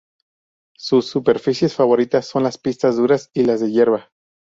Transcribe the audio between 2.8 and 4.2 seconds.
duras y las de hierba.